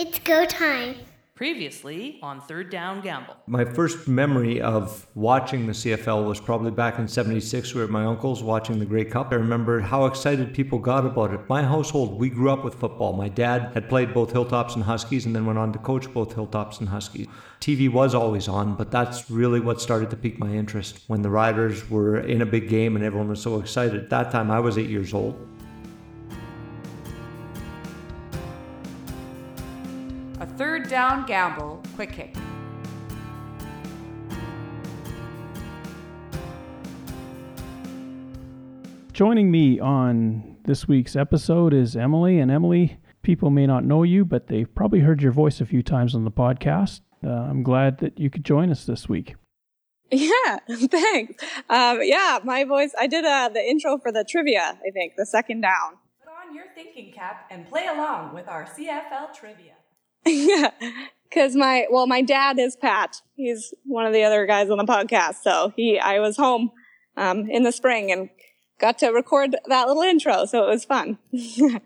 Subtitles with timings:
[0.00, 0.94] It's go time.
[1.34, 3.36] Previously on Third Down Gamble.
[3.46, 7.74] My first memory of watching the CFL was probably back in 76.
[7.74, 9.30] We were at my uncle's watching the Grey Cup.
[9.30, 11.46] I remember how excited people got about it.
[11.50, 13.12] My household, we grew up with football.
[13.12, 16.34] My dad had played both Hilltops and Huskies and then went on to coach both
[16.34, 17.26] Hilltops and Huskies.
[17.60, 21.28] TV was always on, but that's really what started to pique my interest when the
[21.28, 24.04] Riders were in a big game and everyone was so excited.
[24.04, 25.46] At that time, I was eight years old.
[30.90, 32.34] Third down gamble, quick kick.
[39.12, 42.38] Joining me on this week's episode is Emily.
[42.38, 45.82] And Emily, people may not know you, but they've probably heard your voice a few
[45.82, 47.00] times on the podcast.
[47.24, 49.36] Uh, I'm glad that you could join us this week.
[50.10, 51.44] Yeah, thanks.
[51.68, 52.92] Um, yeah, my voice.
[52.98, 54.78] I did uh, the intro for the trivia.
[54.84, 55.98] I think the second down.
[56.24, 59.74] Put on your thinking cap and play along with our CFL trivia.
[60.26, 60.70] yeah,
[61.28, 63.16] because my well, my dad is Pat.
[63.36, 65.36] He's one of the other guys on the podcast.
[65.42, 66.70] So he, I was home
[67.16, 68.30] um, in the spring and
[68.78, 70.44] got to record that little intro.
[70.46, 71.18] So it was fun.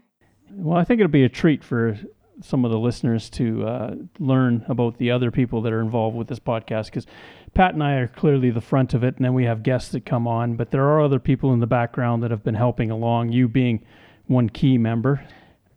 [0.56, 1.98] Well, I think it'll be a treat for
[2.40, 6.28] some of the listeners to uh, learn about the other people that are involved with
[6.28, 7.06] this podcast because
[7.54, 10.04] Pat and I are clearly the front of it, and then we have guests that
[10.04, 13.32] come on, but there are other people in the background that have been helping along,
[13.32, 13.84] you being
[14.26, 15.24] one key member.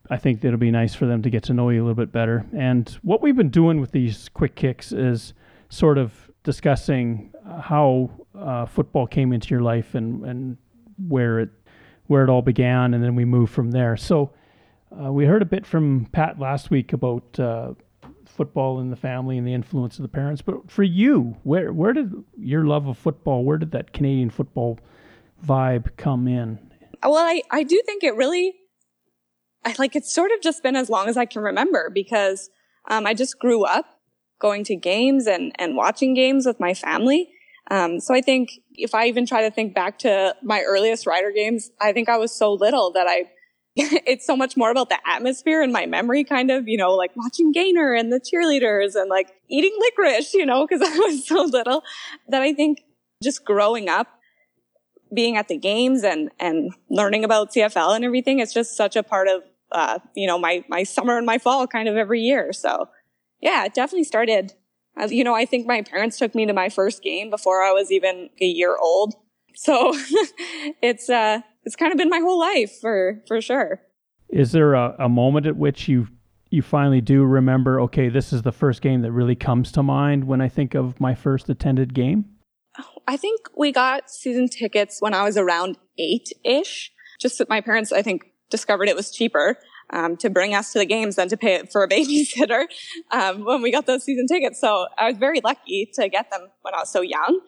[0.10, 2.12] I think it'll be nice for them to get to know you a little bit
[2.12, 2.46] better.
[2.54, 5.34] And what we've been doing with these quick kicks is
[5.70, 10.58] sort of discussing how uh, football came into your life and, and
[11.08, 11.50] where it
[12.08, 13.98] where it all began, and then we move from there.
[13.98, 14.32] So
[14.98, 17.74] uh, we heard a bit from Pat last week about uh,
[18.26, 20.42] football in the family and the influence of the parents.
[20.42, 24.80] But for you, where where did your love of football, where did that Canadian football
[25.46, 26.60] vibe come in?
[27.04, 28.56] Well, I, I do think it really,
[29.66, 32.50] I like it's sort of just been as long as I can remember because
[32.90, 33.86] um, I just grew up
[34.40, 37.30] going to games and, and watching games with my family.
[37.70, 41.32] Um, so I think if I even try to think back to my earliest Rider
[41.32, 43.26] games, I think I was so little that I,
[43.76, 47.12] it's so much more about the atmosphere and my memory kind of, you know, like
[47.16, 51.44] watching Gainer and the cheerleaders and like eating licorice, you know, because I was so
[51.44, 51.84] little
[52.30, 52.80] that I think
[53.22, 54.08] just growing up
[55.14, 58.40] being at the games and and learning about CFL and everything.
[58.40, 59.42] It's just such a part of
[59.72, 62.54] uh, you know my my summer and my fall kind of every year.
[62.54, 62.90] So
[63.42, 64.54] yeah, it definitely started.
[65.10, 67.92] You know, I think my parents took me to my first game before I was
[67.92, 69.14] even a year old.
[69.56, 69.94] So
[70.82, 73.82] it's uh it's kind of been my whole life for for sure.
[74.30, 76.08] Is there a, a moment at which you
[76.50, 77.82] you finally do remember?
[77.82, 81.00] Okay, this is the first game that really comes to mind when I think of
[81.00, 82.26] my first attended game.
[83.08, 86.92] I think we got season tickets when I was around eight ish.
[87.20, 89.58] Just that my parents, I think, discovered it was cheaper
[89.92, 92.66] um, to bring us to the games than to pay for a babysitter
[93.12, 94.60] um, when we got those season tickets.
[94.60, 97.40] So I was very lucky to get them when I was so young.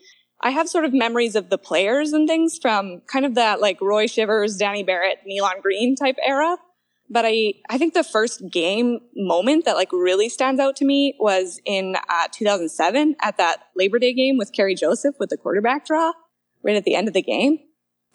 [0.41, 3.81] I have sort of memories of the players and things from kind of that like
[3.81, 6.55] Roy Shivers, Danny Barrett, Nealon Greene type era.
[7.09, 11.15] But I, I think the first game moment that like really stands out to me
[11.19, 15.85] was in uh, 2007 at that Labor Day game with Kerry Joseph with the quarterback
[15.85, 16.13] draw
[16.63, 17.59] right at the end of the game.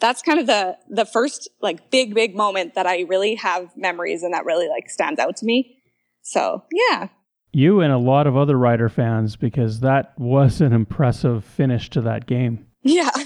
[0.00, 4.22] That's kind of the, the first like big, big moment that I really have memories
[4.22, 5.78] and that really like stands out to me.
[6.22, 7.08] So yeah.
[7.52, 12.00] You and a lot of other Rider fans because that was an impressive finish to
[12.02, 12.66] that game.
[12.82, 13.10] Yeah,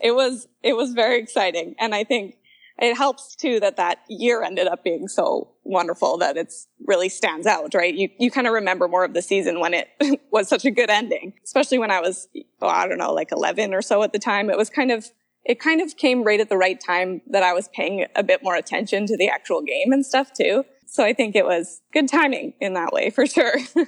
[0.00, 1.74] it was, it was very exciting.
[1.78, 2.36] And I think
[2.78, 7.46] it helps too that that year ended up being so wonderful that it's really stands
[7.46, 7.94] out, right?
[7.94, 9.88] You, you kind of remember more of the season when it
[10.32, 12.28] was such a good ending, especially when I was,
[12.62, 14.48] oh, I don't know, like 11 or so at the time.
[14.48, 15.06] It was kind of,
[15.44, 18.42] it kind of came right at the right time that I was paying a bit
[18.42, 20.64] more attention to the actual game and stuff too.
[20.86, 23.54] So I think it was good timing in that way for sure.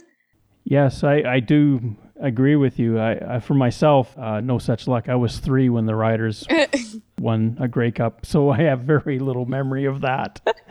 [0.64, 2.98] yes, I, I do agree with you.
[2.98, 5.08] I, I for myself, uh, no such luck.
[5.08, 6.46] I was three when the Riders
[7.20, 10.40] won a Grey Cup, so I have very little memory of that.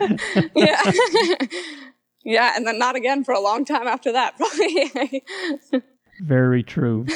[0.54, 0.92] yeah,
[2.24, 5.22] yeah, and then not again for a long time after that, probably.
[6.20, 7.06] very true.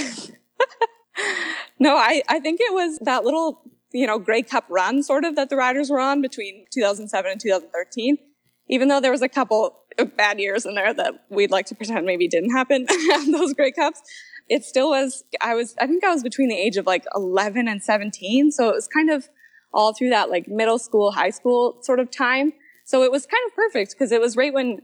[1.78, 5.36] no, I I think it was that little you know Grey Cup run sort of
[5.36, 8.18] that the Riders were on between 2007 and 2013.
[8.66, 11.74] Even though there was a couple of bad years in there that we'd like to
[11.74, 12.86] pretend maybe didn't happen
[13.30, 14.00] those Grey Cups
[14.48, 17.68] it still was i was i think i was between the age of like 11
[17.68, 19.28] and 17 so it was kind of
[19.74, 22.52] all through that like middle school high school sort of time.
[22.86, 24.80] So it was kind of perfect because it was right when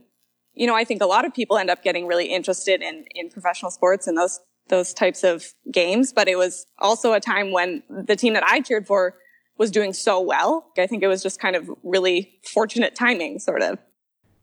[0.53, 3.29] you know i think a lot of people end up getting really interested in in
[3.29, 6.13] professional sports and those those types of games.
[6.13, 9.15] But it was also a time when the team that i cheered for
[9.57, 10.67] was doing so well.
[10.77, 13.79] I think it was just kind of really fortunate timing sort of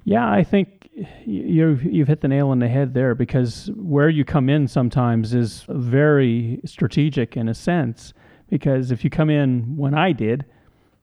[0.08, 0.88] Yeah, I think
[1.26, 5.34] you've you've hit the nail on the head there because where you come in sometimes
[5.34, 8.14] is very strategic in a sense.
[8.48, 10.46] Because if you come in when I did,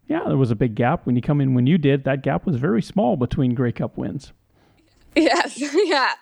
[0.07, 1.05] yeah, there was a big gap.
[1.05, 3.95] When you come in when you did, that gap was very small between Grey Cup
[3.95, 4.33] wins.
[5.15, 6.13] Yes, yeah.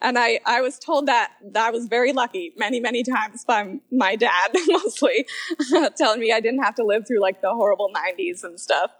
[0.00, 3.76] And I, I was told that, that I was very lucky many, many times by
[3.90, 5.26] my dad, mostly,
[5.96, 8.90] telling me I didn't have to live through like the horrible 90s and stuff,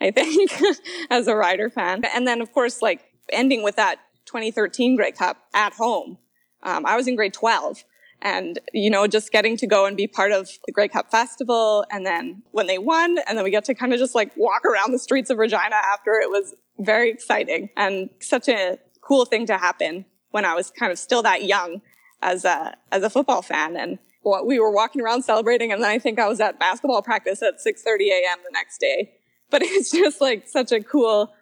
[0.00, 0.52] I think,
[1.10, 2.02] as a Rider fan.
[2.14, 3.96] And then, of course, like ending with that
[4.26, 6.18] 2013 Grey Cup at home.
[6.62, 7.84] Um, I was in grade 12
[8.20, 11.84] and, you know, just getting to go and be part of the Grey Cup Festival.
[11.90, 14.64] And then when they won, and then we get to kind of just like walk
[14.64, 19.46] around the streets of Regina after it was very exciting and such a cool thing
[19.46, 21.80] to happen when I was kind of still that young
[22.20, 23.76] as a, as a football fan.
[23.76, 23.98] And
[24.44, 25.72] we were walking around celebrating.
[25.72, 28.38] And then I think I was at basketball practice at 6.30 a.m.
[28.44, 29.17] the next day.
[29.50, 31.32] But it's just like such a cool,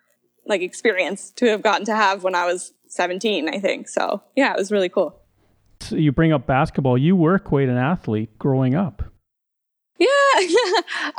[0.47, 3.89] like experience to have gotten to have when I was 17, I think.
[3.89, 5.21] So yeah, it was really cool.
[5.81, 6.97] So you bring up basketball.
[6.97, 9.03] You were quite an athlete growing up.
[9.99, 10.07] Yeah,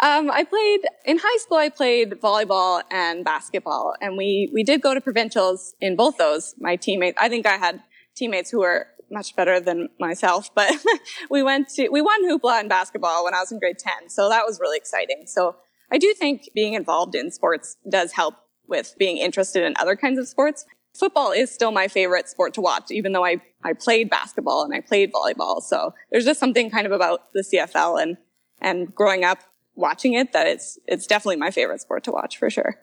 [0.02, 1.58] um, I played in high school.
[1.58, 6.54] I played volleyball and basketball, and we we did go to provincials in both those.
[6.60, 7.82] My teammates, I think I had
[8.16, 10.72] teammates who were much better than myself, but
[11.32, 14.30] we went to we won hoopla in basketball when I was in grade ten, so
[14.30, 15.24] that was really exciting.
[15.26, 15.56] So
[15.92, 18.36] I do think being involved in sports does help
[18.68, 20.66] with being interested in other kinds of sports.
[20.94, 24.74] Football is still my favorite sport to watch, even though I, I played basketball and
[24.74, 25.62] I played volleyball.
[25.62, 28.18] So there's just something kind of about the CFL and
[28.60, 29.40] and growing up
[29.76, 32.76] watching it that it's it's definitely my favorite sport to watch for sure.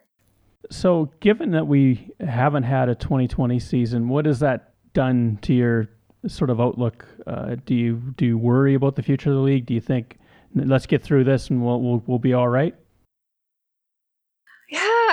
[0.71, 5.89] So, given that we haven't had a 2020 season, what has that done to your
[6.27, 7.07] sort of outlook?
[7.27, 9.67] Uh, do you do you worry about the future of the league?
[9.67, 10.19] Do you think
[10.55, 12.75] let's get through this and we'll we'll, we'll be all right?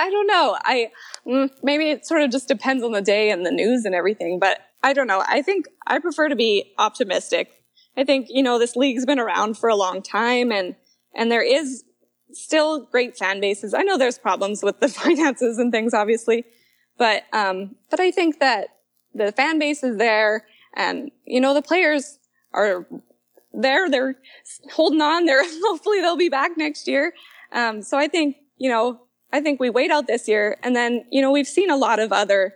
[0.02, 0.58] I don't know.
[0.64, 0.90] I
[1.26, 4.38] mm, maybe it sort of just depends on the day and the news and everything,
[4.38, 5.22] but I don't know.
[5.26, 7.62] I think I prefer to be optimistic
[7.96, 10.74] I think, you know, this league's been around for a long time and,
[11.14, 11.84] and there is
[12.32, 13.74] still great fan bases.
[13.74, 16.44] I know there's problems with the finances and things, obviously,
[16.98, 18.68] but, um, but I think that
[19.14, 22.18] the fan base is there and, you know, the players
[22.54, 22.86] are
[23.52, 23.90] there.
[23.90, 24.16] They're
[24.72, 25.26] holding on.
[25.26, 27.12] They're hopefully they'll be back next year.
[27.52, 31.04] Um, so I think, you know, I think we wait out this year and then,
[31.10, 32.54] you know, we've seen a lot of other,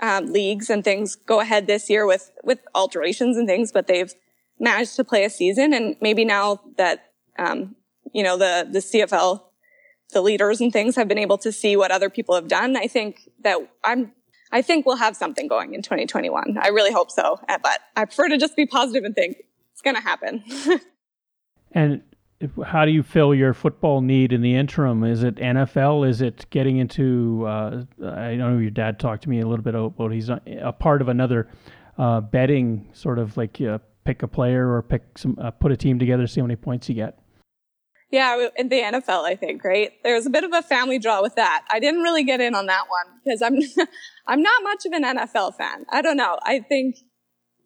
[0.00, 4.14] um, leagues and things go ahead this year with, with alterations and things, but they've,
[4.60, 5.72] managed to play a season.
[5.72, 7.74] And maybe now that, um,
[8.12, 9.40] you know, the, the CFL,
[10.12, 12.76] the leaders and things have been able to see what other people have done.
[12.76, 14.12] I think that I'm,
[14.52, 16.58] I think we'll have something going in 2021.
[16.60, 17.40] I really hope so.
[17.48, 19.38] But I prefer to just be positive and think
[19.72, 20.44] it's going to happen.
[21.72, 22.02] and
[22.64, 25.04] how do you fill your football need in the interim?
[25.04, 26.08] Is it NFL?
[26.08, 27.44] Is it getting into?
[27.46, 30.74] Uh, I don't know your dad talked to me a little bit about he's a
[30.78, 31.48] part of another
[31.98, 35.76] uh, betting sort of like uh, pick a player or pick some uh, put a
[35.76, 37.18] team together, see how many points you get.
[38.10, 39.92] Yeah, in the NFL, I think, right?
[40.02, 41.64] There's a bit of a family draw with that.
[41.70, 43.54] I didn't really get in on that one because I'm,
[44.26, 45.84] I'm not much of an NFL fan.
[45.90, 46.36] I don't know.
[46.42, 46.96] I think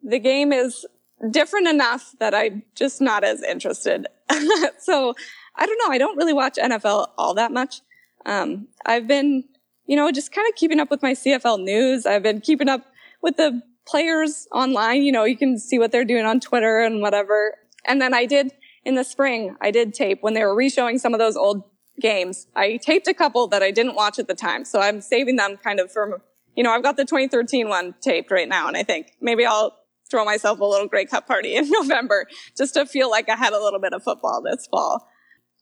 [0.03, 0.85] the game is
[1.31, 4.07] different enough that I'm just not as interested.
[4.79, 5.13] so
[5.55, 5.93] I don't know.
[5.93, 7.81] I don't really watch NFL all that much.
[8.25, 9.43] Um, I've been,
[9.85, 12.05] you know, just kind of keeping up with my CFL news.
[12.05, 12.85] I've been keeping up
[13.21, 15.03] with the players online.
[15.03, 17.55] You know, you can see what they're doing on Twitter and whatever.
[17.85, 18.51] And then I did
[18.83, 21.63] in the spring, I did tape when they were re-showing some of those old
[21.99, 22.47] games.
[22.55, 24.63] I taped a couple that I didn't watch at the time.
[24.65, 26.21] So I'm saving them kind of for,
[26.55, 28.67] you know, I've got the 2013 one taped right now.
[28.67, 29.75] And I think maybe I'll
[30.09, 33.53] throw myself a little Grey Cup party in November just to feel like I had
[33.53, 35.07] a little bit of football this fall.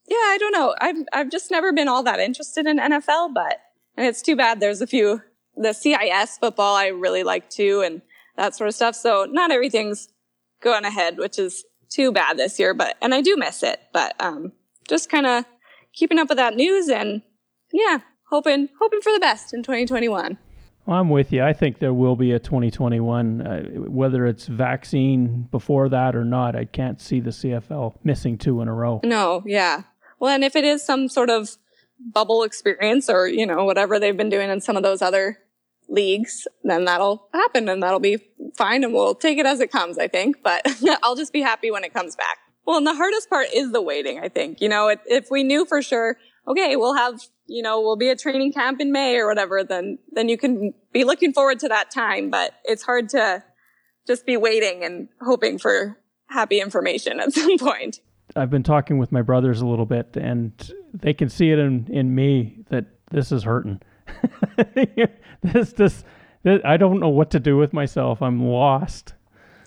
[0.06, 0.74] Yeah, I don't know.
[0.80, 3.60] I've, I've just never been all that interested in NFL, but,
[3.96, 5.22] and it's too bad there's a few,
[5.56, 7.82] the CIS football I really like too.
[7.84, 8.02] And
[8.36, 8.96] that sort of stuff.
[8.96, 10.08] So not everything's
[10.62, 14.14] going ahead, which is too bad this year, but, and I do miss it, but,
[14.20, 14.52] um,
[14.88, 15.44] just kind of
[15.92, 17.22] keeping up with that news and
[17.72, 17.98] yeah,
[18.28, 20.38] hoping, hoping for the best in 2021.
[20.86, 21.42] I'm with you.
[21.42, 26.54] I think there will be a 2021, uh, whether it's vaccine before that or not.
[26.54, 29.00] I can't see the CFL missing two in a row.
[29.02, 29.84] No, yeah.
[30.20, 31.56] Well, and if it is some sort of
[31.98, 35.38] bubble experience or, you know, whatever they've been doing in some of those other
[35.88, 38.18] leagues, then that'll happen and that'll be
[38.56, 40.42] fine and we'll take it as it comes, I think.
[40.42, 40.66] But
[41.02, 42.38] I'll just be happy when it comes back.
[42.66, 44.60] Well, and the hardest part is the waiting, I think.
[44.60, 48.18] You know, if we knew for sure, okay, we'll have, you know, we'll be at
[48.18, 51.90] training camp in May or whatever, then, then you can be looking forward to that
[51.90, 52.30] time.
[52.30, 53.42] But it's hard to
[54.06, 58.00] just be waiting and hoping for happy information at some point.
[58.36, 60.52] I've been talking with my brothers a little bit and
[60.92, 63.80] they can see it in, in me that this is hurting.
[65.42, 66.04] this, this,
[66.42, 68.22] this, I don't know what to do with myself.
[68.22, 69.14] I'm lost.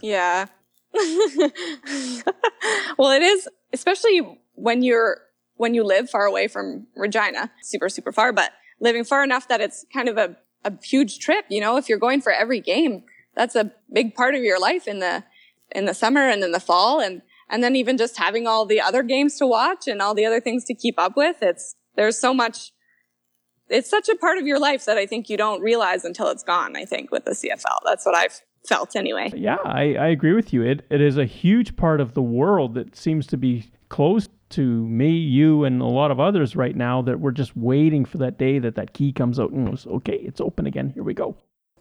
[0.02, 0.48] Yeah.
[2.98, 5.22] well, it is, especially when you're,
[5.58, 9.62] when you live far away from Regina, super, super far, but living far enough that
[9.62, 11.46] it's kind of a, a huge trip.
[11.50, 13.04] You know, if you're going for every game,
[13.36, 15.24] that's a big part of your life in the,
[15.72, 17.00] in the summer and in the fall.
[17.00, 20.26] And, and then even just having all the other games to watch and all the
[20.26, 21.38] other things to keep up with.
[21.42, 22.72] It's, there's so much,
[23.70, 26.44] it's such a part of your life that I think you don't realize until it's
[26.44, 27.80] gone, I think, with the CFL.
[27.86, 29.32] That's what I've felt anyway.
[29.36, 30.62] Yeah, I, I agree with you.
[30.62, 34.88] It, it is a huge part of the world that seems to be close to
[34.88, 38.38] me, you, and a lot of others right now that we're just waiting for that
[38.38, 40.90] day that that key comes out and goes, okay, it's open again.
[40.90, 41.36] Here we go.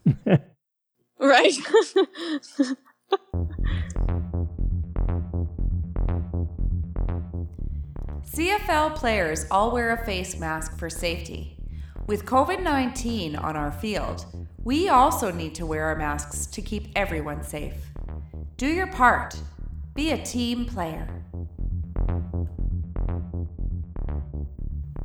[1.19, 1.53] right.
[8.37, 11.57] CFL players all wear a face mask for safety.
[12.07, 14.27] With COVID 19 on our field,
[14.63, 17.75] we also need to wear our masks to keep everyone safe.
[18.57, 19.41] Do your part,
[19.95, 21.09] be a team player.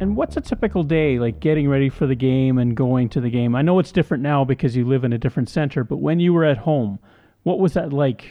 [0.02, 3.30] And what's a typical day like getting ready for the game and going to the
[3.30, 3.56] game?
[3.56, 6.34] I know it's different now because you live in a different center, but when you
[6.34, 6.98] were at home,
[7.44, 8.26] what was that like?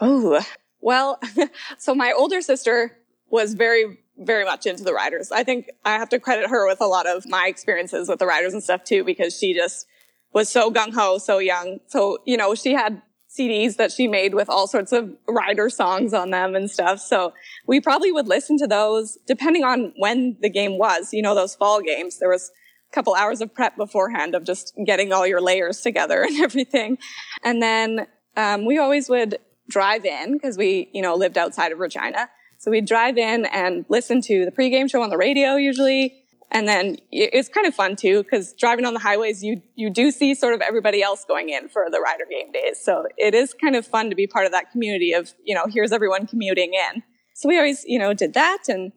[0.00, 0.44] Oh,
[0.80, 1.20] well,
[1.78, 2.98] so my older sister
[3.30, 5.30] was very, very much into the riders.
[5.30, 8.26] I think I have to credit her with a lot of my experiences with the
[8.26, 9.86] riders and stuff too, because she just
[10.32, 11.78] was so gung ho, so young.
[11.86, 13.00] So, you know, she had
[13.36, 17.00] CDs that she made with all sorts of rider songs on them and stuff.
[17.00, 17.32] So
[17.66, 21.54] we probably would listen to those depending on when the game was, you know, those
[21.54, 22.18] fall games.
[22.18, 22.50] There was
[22.90, 26.98] a couple hours of prep beforehand of just getting all your layers together and everything.
[27.42, 29.38] And then, um, we always would
[29.68, 32.28] drive in because we, you know, lived outside of Regina.
[32.58, 36.23] So we'd drive in and listen to the pregame show on the radio usually.
[36.50, 40.10] And then it's kind of fun too, because driving on the highways, you, you do
[40.10, 42.80] see sort of everybody else going in for the rider game days.
[42.80, 45.66] So it is kind of fun to be part of that community of, you know,
[45.68, 47.02] here's everyone commuting in.
[47.34, 48.92] So we always, you know, did that and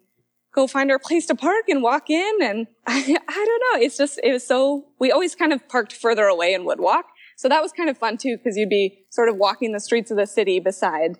[0.53, 2.37] go find our place to park and walk in.
[2.41, 3.85] And I, I don't know.
[3.85, 7.05] It's just, it was so, we always kind of parked further away and would walk.
[7.37, 10.11] So that was kind of fun too, because you'd be sort of walking the streets
[10.11, 11.17] of the city beside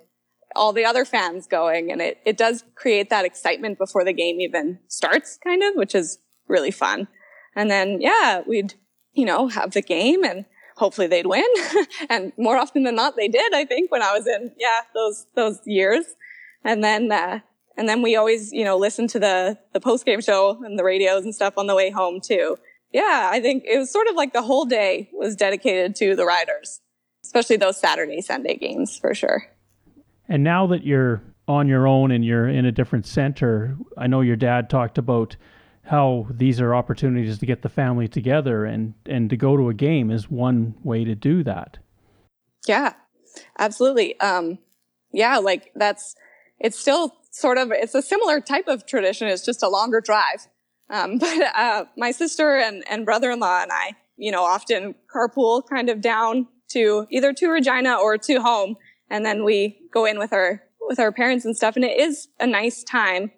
[0.56, 1.92] all the other fans going.
[1.92, 5.96] And it, it does create that excitement before the game even starts, kind of, which
[5.96, 7.08] is really fun.
[7.56, 8.76] And then, yeah, we'd,
[9.14, 11.46] you know, have the game and hopefully they'd win.
[12.10, 15.26] and more often than not, they did, I think, when I was in, yeah, those,
[15.36, 16.06] those years.
[16.64, 17.40] And then, uh,
[17.76, 20.84] and then we always, you know, listen to the, the post game show and the
[20.84, 22.58] radios and stuff on the way home too.
[22.94, 26.26] Yeah, I think it was sort of like the whole day was dedicated to the
[26.26, 26.82] riders,
[27.24, 29.46] especially those Saturday, Sunday games for sure.
[30.30, 34.22] And now that you're on your own and you're in a different center, I know
[34.22, 35.38] your dad talked about
[35.88, 39.74] how these are opportunities to get the family together and and to go to a
[39.74, 41.78] game is one way to do that.
[42.68, 42.94] Yeah.
[43.58, 44.20] Absolutely.
[44.20, 44.60] Um
[45.14, 46.16] yeah, like that's
[46.60, 50.48] it's still sort of it's a similar type of tradition, it's just a longer drive.
[50.90, 55.90] Um but uh my sister and and brother-in-law and I, you know, often carpool kind
[55.90, 58.76] of down to either to Regina or to home
[59.10, 62.28] and then we go in with our with our parents and stuff and it is
[62.40, 63.32] a nice time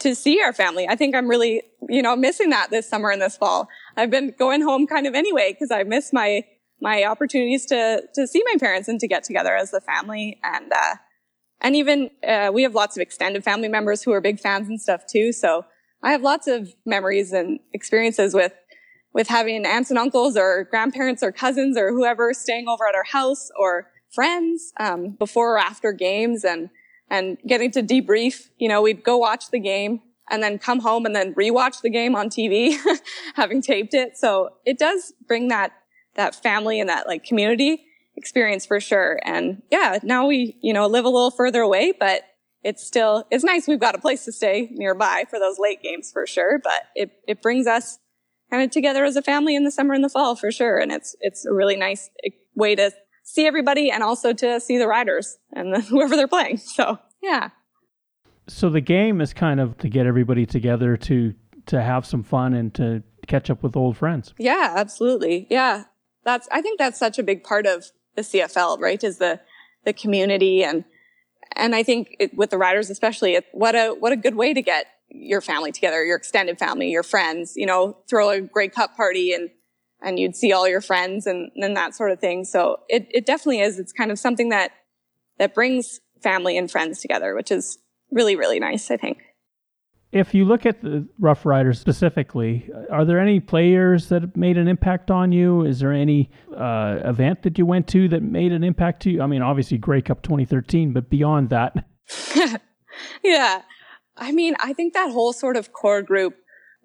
[0.00, 0.86] to see our family.
[0.88, 3.68] I think I'm really, you know, missing that this summer and this fall.
[3.96, 6.44] I've been going home kind of anyway because I miss my
[6.80, 10.72] my opportunities to to see my parents and to get together as a family and
[10.72, 10.96] uh
[11.60, 14.80] and even uh, we have lots of extended family members who are big fans and
[14.80, 15.32] stuff too.
[15.32, 15.64] So
[16.02, 18.52] I have lots of memories and experiences with
[19.14, 23.04] with having aunts and uncles or grandparents or cousins or whoever staying over at our
[23.04, 26.70] house or friends um, before or after games and
[27.10, 28.48] and getting to debrief.
[28.58, 31.90] You know, we'd go watch the game and then come home and then rewatch the
[31.90, 32.76] game on TV,
[33.34, 34.16] having taped it.
[34.16, 35.72] So it does bring that
[36.14, 37.84] that family and that like community
[38.16, 39.18] experience for sure.
[39.24, 42.22] And yeah, now we you know live a little further away, but
[42.62, 46.10] it's still it's nice we've got a place to stay nearby for those late games
[46.12, 46.58] for sure.
[46.62, 47.98] But it it brings us
[48.50, 50.78] kind of together as a family in the summer and the fall for sure.
[50.78, 52.10] And it's it's a really nice
[52.54, 52.92] way to
[53.24, 56.58] see everybody and also to see the riders and the, whoever they're playing.
[56.58, 57.50] So yeah.
[58.46, 61.34] So the game is kind of to get everybody together to
[61.66, 64.34] to have some fun and to catch up with old friends.
[64.38, 65.46] Yeah, absolutely.
[65.50, 65.84] Yeah.
[66.24, 69.02] That's I think that's such a big part of the CFL, right?
[69.02, 69.40] Is the
[69.84, 70.84] the community and
[71.56, 74.52] and I think it, with the riders especially, it, what a what a good way
[74.54, 78.68] to get your family together, your extended family, your friends, you know, throw a Grey
[78.68, 79.50] Cup party and
[80.04, 82.44] and you'd see all your friends and, and that sort of thing.
[82.44, 83.78] So it, it definitely is.
[83.78, 84.72] It's kind of something that,
[85.38, 87.78] that brings family and friends together, which is
[88.10, 89.18] really, really nice, I think.
[90.12, 94.68] If you look at the Rough Riders specifically, are there any players that made an
[94.68, 95.64] impact on you?
[95.64, 99.22] Is there any uh, event that you went to that made an impact to you?
[99.22, 101.84] I mean, obviously Grey Cup 2013, but beyond that.
[103.24, 103.62] yeah.
[104.16, 106.36] I mean, I think that whole sort of core group,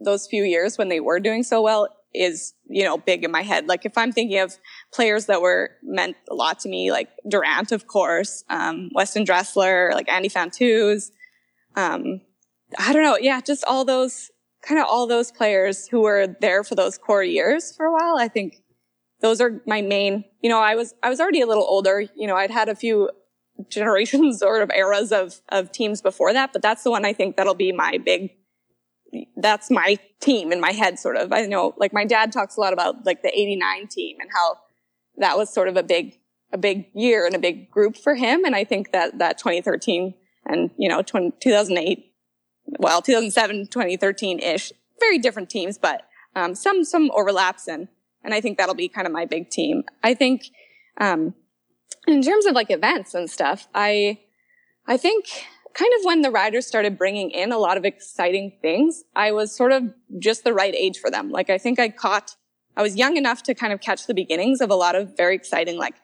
[0.03, 3.43] those few years when they were doing so well, is, you know, big in my
[3.43, 3.67] head.
[3.67, 4.57] Like if I'm thinking of
[4.93, 9.91] players that were meant a lot to me, like Durant, of course, um, Weston Dressler,
[9.93, 11.11] like Andy Fantuz,
[11.75, 12.21] um,
[12.77, 13.17] I don't know.
[13.17, 17.23] Yeah, just all those kind of all those players who were there for those core
[17.23, 18.17] years for a while.
[18.17, 18.61] I think
[19.21, 22.01] those are my main, you know, I was, I was already a little older.
[22.15, 23.09] You know, I'd had a few
[23.69, 27.35] generations sort of eras of, of teams before that, but that's the one I think
[27.35, 28.31] that'll be my big,
[29.37, 31.31] that's my team in my head sort of.
[31.31, 34.57] I know like my dad talks a lot about like the 89 team and how
[35.17, 36.17] that was sort of a big,
[36.51, 38.45] a big year and a big group for him.
[38.45, 40.13] And I think that that 2013
[40.45, 42.09] and, you know, 20, 2008
[42.77, 46.03] well, 2007, 2013 ish, very different teams, but
[46.35, 47.87] um, some some overlaps and
[48.23, 49.83] and I think that'll be kind of my big team.
[50.03, 50.49] I think
[50.99, 51.33] um,
[52.07, 54.19] in terms of like events and stuff, I
[54.85, 55.25] I think
[55.79, 59.55] kind of when the riders started bringing in a lot of exciting things, I was
[59.55, 59.83] sort of
[60.19, 61.29] just the right age for them.
[61.29, 62.35] Like I think I caught,
[62.75, 65.35] I was young enough to kind of catch the beginnings of a lot of very
[65.35, 65.95] exciting like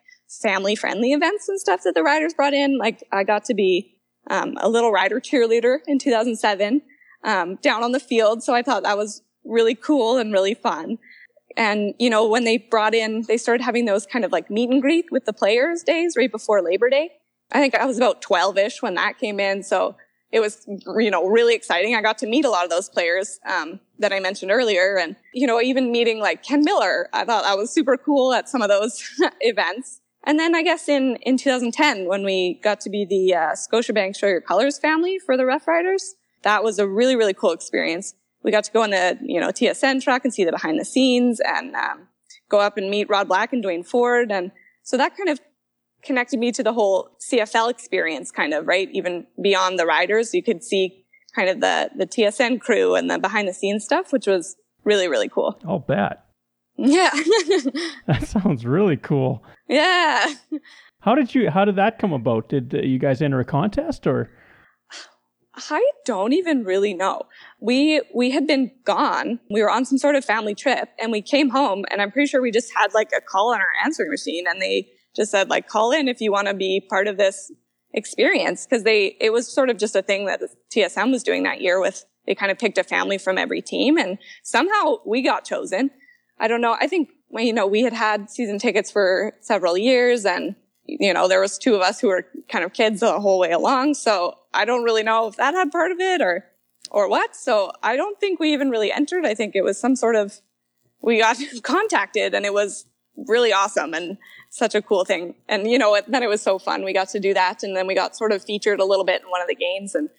[0.42, 2.78] family friendly events and stuff that the riders brought in.
[2.78, 3.98] Like I got to be
[4.30, 6.82] um, a little rider cheerleader in 2007
[7.26, 8.44] um, down on the field.
[8.44, 11.00] So I thought that was really cool and really fun.
[11.58, 14.70] And, you know, when they brought in, they started having those kind of like meet
[14.70, 17.12] and greet with the players days right before Labor Day.
[17.52, 19.64] I think I was about 12 ish when that came in.
[19.64, 19.96] So
[20.32, 21.96] it was, you know, really exciting.
[21.96, 24.98] I got to meet a lot of those players, um, that I mentioned earlier.
[24.98, 28.50] And, you know, even meeting like Ken Miller, I thought that was super cool at
[28.50, 29.02] some of those
[29.42, 30.02] events.
[30.26, 34.18] And then I guess in, in 2010, when we got to be the uh, Scotiabank
[34.18, 38.16] Show Your Colors family for the Rough Riders, that was a really, really cool experience.
[38.44, 40.86] We got to go on the, you know, TSN truck and see the behind the
[40.86, 42.08] scenes and um,
[42.50, 44.32] go up and meet Rod Black and Duane Forde.
[44.32, 44.52] And
[44.84, 45.40] so that kind of
[46.06, 48.90] connected me to the whole CFL experience, kind of, right?
[48.92, 53.20] Even beyond the riders, you could see kind of the, the TSN crew and the
[53.20, 55.60] behind the scenes stuff, which was really, really cool.
[55.68, 56.26] I'll bet.
[56.78, 57.12] Yeah.
[58.08, 59.44] that sounds really cool.
[59.68, 60.34] Yeah.
[61.00, 62.50] How did you how did that come about?
[62.50, 64.30] Did you guys enter a contest or
[65.70, 67.24] I don't even really know.
[67.62, 69.40] We we had been gone.
[69.50, 72.28] We were on some sort of family trip and we came home and I'm pretty
[72.28, 75.50] sure we just had like a call on our answering machine and they just said
[75.50, 77.52] like call in if you want to be part of this
[77.94, 80.42] experience because they it was sort of just a thing that
[80.74, 83.98] TSN was doing that year with they kind of picked a family from every team
[83.98, 85.92] and somehow we got chosen
[86.40, 86.76] I don't know.
[86.80, 91.28] I think, you know, we had had season tickets for several years and, you know,
[91.28, 93.94] there was two of us who were kind of kids the whole way along.
[93.94, 96.46] So I don't really know if that had part of it or,
[96.92, 97.36] or what.
[97.36, 99.26] So I don't think we even really entered.
[99.26, 100.42] I think it was some sort of,
[101.02, 102.86] we got contacted and it was
[103.28, 104.18] really awesome and
[104.56, 105.36] such a cool thing.
[105.50, 106.84] And, you know, then it was so fun.
[106.84, 107.62] We got to do that.
[107.64, 109.96] And then we got sort of featured a little bit in one of the games
[109.96, 110.10] and,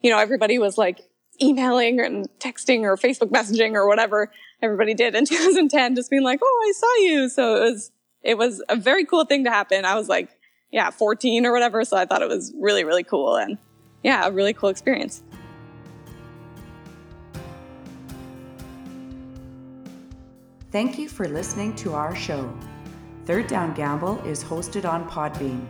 [0.00, 1.08] you know, everybody was like,
[1.42, 4.32] emailing and texting or Facebook messaging or whatever
[4.62, 8.38] everybody did in 2010, just being like, "Oh, I saw you." So it was it
[8.38, 9.84] was a very cool thing to happen.
[9.84, 10.30] I was like,
[10.70, 13.58] yeah, 14 or whatever, so I thought it was really really cool and
[14.02, 15.22] yeah, a really cool experience.
[20.72, 22.52] Thank you for listening to our show.
[23.26, 25.66] Third Down Gamble is hosted on Podbean.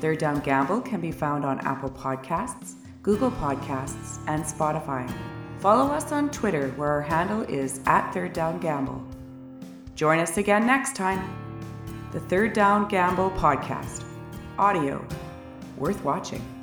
[0.00, 5.12] Third Down Gamble can be found on Apple Podcasts, Google Podcasts, and Spotify.
[5.58, 9.04] Follow us on Twitter where our handle is at Third Down Gamble.
[9.96, 11.28] Join us again next time.
[12.12, 14.04] The Third Down Gamble Podcast.
[14.56, 15.04] Audio.
[15.78, 16.61] Worth watching.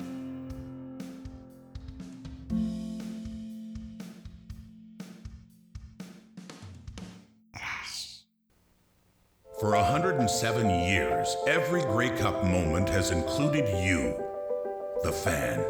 [9.60, 14.16] For 107 years, every Grey Cup moment has included you,
[15.02, 15.62] the fan.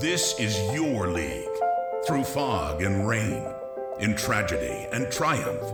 [0.00, 1.48] This is your league
[2.06, 3.44] through fog and rain,
[3.98, 5.64] in tragedy and triumph.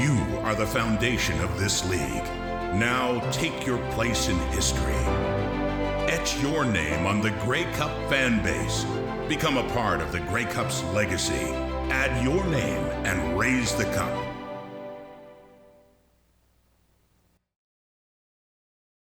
[0.00, 2.24] You are the foundation of this league.
[2.80, 5.04] Now take your place in history.
[6.08, 8.86] Etch your name on the Grey Cup fan base.
[9.28, 11.52] Become a part of the Grey Cup's legacy.
[11.90, 14.27] Add your name and raise the cup.